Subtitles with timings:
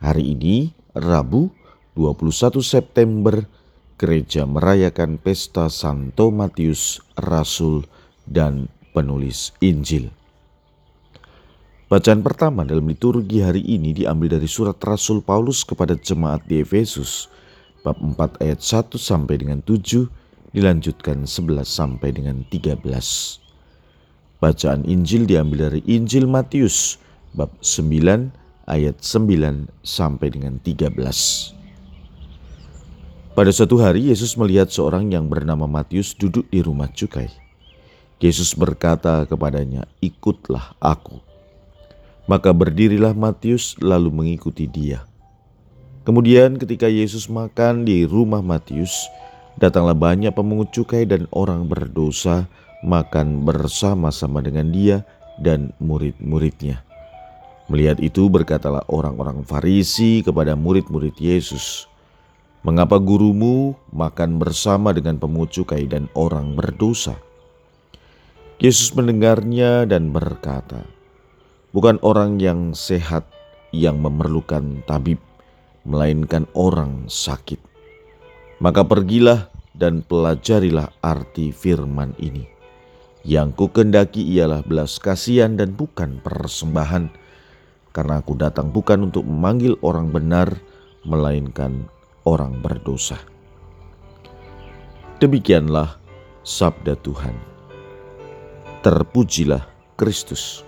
[0.00, 1.52] Hari ini, Rabu
[1.92, 3.44] 21 September,
[4.00, 7.84] gereja merayakan pesta Santo Matius, Rasul
[8.24, 10.08] dan penulis Injil.
[11.92, 17.28] Bacaan pertama dalam liturgi hari ini diambil dari surat Rasul Paulus kepada jemaat di Efesus,
[17.84, 20.08] bab 4 ayat 1 sampai dengan 7,
[20.56, 22.80] dilanjutkan 11 sampai dengan 13.
[24.40, 26.96] Bacaan Injil diambil dari Injil Matius,
[27.36, 28.39] bab 9
[28.70, 30.94] ayat 9 sampai dengan 13.
[33.34, 37.26] Pada suatu hari Yesus melihat seorang yang bernama Matius duduk di rumah cukai.
[38.22, 41.18] Yesus berkata kepadanya, "Ikutlah aku."
[42.30, 45.02] Maka berdirilah Matius lalu mengikuti dia.
[46.06, 48.92] Kemudian ketika Yesus makan di rumah Matius,
[49.58, 52.46] datanglah banyak pemungut cukai dan orang berdosa
[52.86, 55.02] makan bersama-sama dengan dia
[55.40, 56.89] dan murid-muridnya.
[57.70, 61.86] Melihat itu berkatalah orang-orang Farisi kepada murid-murid Yesus,
[62.66, 67.14] "Mengapa gurumu makan bersama dengan pemungut cukai dan orang berdosa?"
[68.58, 70.82] Yesus mendengarnya dan berkata,
[71.70, 73.30] "Bukan orang yang sehat
[73.70, 75.22] yang memerlukan tabib,
[75.86, 77.62] melainkan orang sakit.
[78.58, 79.46] Maka pergilah
[79.78, 82.50] dan pelajarilah arti firman ini.
[83.22, 87.29] Yang kukendaki ialah belas kasihan dan bukan persembahan."
[87.90, 90.54] Karena aku datang bukan untuk memanggil orang benar,
[91.02, 91.88] melainkan
[92.22, 93.18] orang berdosa.
[95.20, 96.00] Demikianlah
[96.46, 97.36] sabda Tuhan.
[98.80, 99.68] Terpujilah
[100.00, 100.64] Kristus.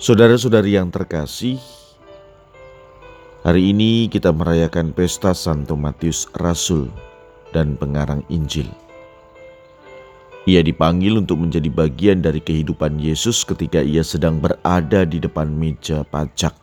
[0.00, 1.60] Saudara-saudari yang terkasih,
[3.44, 6.88] hari ini kita merayakan pesta Santo Matius Rasul
[7.52, 8.85] dan pengarang Injil.
[10.46, 16.06] Ia dipanggil untuk menjadi bagian dari kehidupan Yesus ketika ia sedang berada di depan meja
[16.06, 16.54] pajak.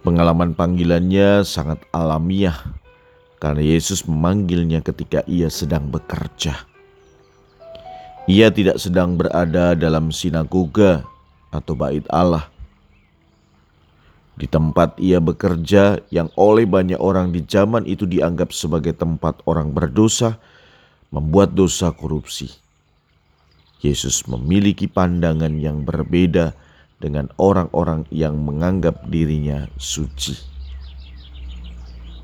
[0.00, 2.56] Pengalaman panggilannya sangat alamiah
[3.36, 6.64] karena Yesus memanggilnya ketika ia sedang bekerja.
[8.24, 11.04] Ia tidak sedang berada dalam sinagoga
[11.52, 12.48] atau bait Allah.
[14.32, 19.76] Di tempat ia bekerja yang oleh banyak orang di zaman itu dianggap sebagai tempat orang
[19.76, 20.40] berdosa,
[21.10, 22.50] membuat dosa korupsi.
[23.84, 26.56] Yesus memiliki pandangan yang berbeda
[26.96, 30.34] dengan orang-orang yang menganggap dirinya suci.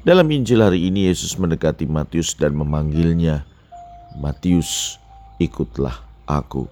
[0.02, 3.46] Dalam Injil hari ini Yesus mendekati Matius dan memanggilnya,
[4.18, 4.98] "Matius,
[5.38, 6.66] ikutlah aku."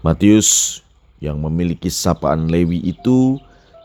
[0.00, 0.80] Matius
[1.20, 3.36] yang memiliki sapaan Lewi itu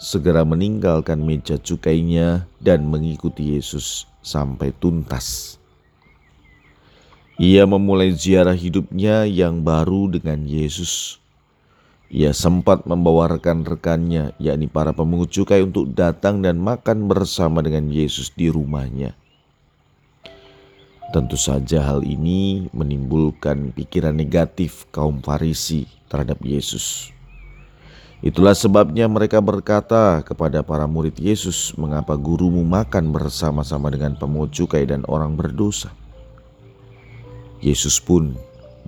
[0.02, 5.61] segera meninggalkan meja cukainya dan mengikuti Yesus sampai tuntas.
[7.42, 11.18] Ia memulai ziarah hidupnya yang baru dengan Yesus.
[12.14, 18.30] Ia sempat membawa rekan-rekannya, yakni para pemungut cukai untuk datang dan makan bersama dengan Yesus
[18.30, 19.18] di rumahnya.
[21.10, 27.10] Tentu saja hal ini menimbulkan pikiran negatif kaum Farisi terhadap Yesus.
[28.22, 34.86] Itulah sebabnya mereka berkata kepada para murid Yesus, "Mengapa gurumu makan bersama-sama dengan pemungut cukai
[34.86, 35.90] dan orang berdosa?"
[37.62, 38.34] Yesus pun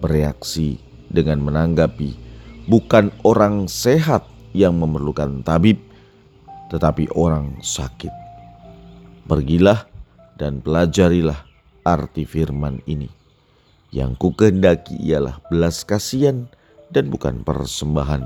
[0.01, 0.81] bereaksi
[1.13, 2.17] dengan menanggapi,
[2.66, 4.25] "Bukan orang sehat
[4.57, 5.78] yang memerlukan tabib,
[6.73, 8.09] tetapi orang sakit.
[9.29, 9.85] Pergilah
[10.41, 11.38] dan pelajarilah
[11.85, 13.07] arti firman ini.
[13.94, 16.50] Yang kukehendaki ialah belas kasihan
[16.90, 18.25] dan bukan persembahan,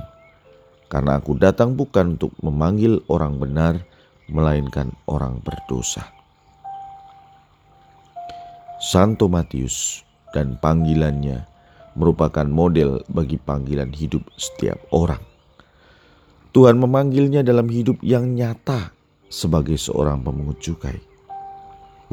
[0.88, 3.84] karena aku datang bukan untuk memanggil orang benar,
[4.32, 6.08] melainkan orang berdosa."
[8.80, 10.07] Santo Matius
[10.38, 11.50] dan panggilannya
[11.98, 15.20] merupakan model bagi panggilan hidup setiap orang.
[16.54, 18.94] Tuhan memanggilnya dalam hidup yang nyata
[19.34, 21.02] sebagai seorang pemungut cukai.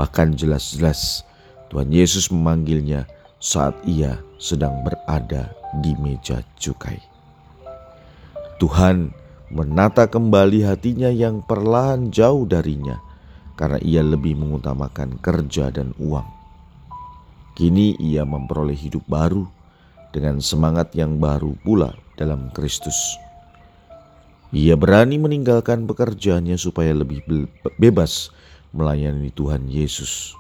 [0.00, 1.22] Bahkan jelas-jelas
[1.68, 3.04] Tuhan Yesus memanggilnya
[3.36, 5.52] saat ia sedang berada
[5.84, 6.98] di meja cukai.
[8.56, 9.12] Tuhan
[9.52, 12.98] menata kembali hatinya yang perlahan jauh darinya
[13.54, 16.33] karena ia lebih mengutamakan kerja dan uang.
[17.54, 19.46] Kini ia memperoleh hidup baru
[20.10, 23.14] dengan semangat yang baru pula dalam Kristus.
[24.50, 27.22] Ia berani meninggalkan pekerjaannya supaya lebih
[27.78, 28.34] bebas
[28.74, 30.34] melayani Tuhan Yesus.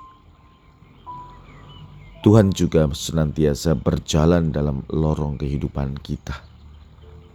[2.26, 6.42] Tuhan juga senantiasa berjalan dalam lorong kehidupan kita.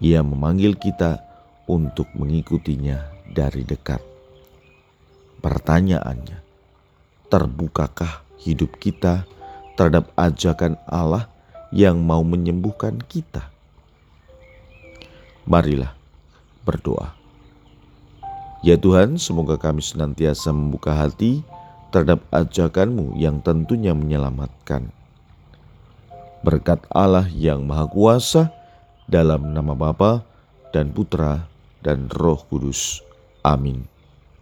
[0.04, 1.24] Ia memanggil kita
[1.72, 3.00] untuk mengikutinya
[3.32, 4.04] dari dekat.
[5.40, 6.40] Pertanyaannya,
[7.32, 9.24] terbukakah hidup kita
[9.80, 11.32] terhadap ajakan Allah
[11.72, 13.48] yang mau menyembuhkan kita?
[15.48, 15.96] Marilah
[16.68, 17.16] berdoa.
[18.60, 21.48] Ya Tuhan, semoga kami senantiasa membuka hati
[21.96, 24.92] terhadap ajakanmu yang tentunya menyelamatkan.
[26.44, 28.52] Berkat Allah yang Maha Kuasa,
[29.10, 30.22] dalam nama Bapa
[30.70, 31.50] dan Putra
[31.82, 33.02] dan Roh Kudus.
[33.42, 33.89] Amin.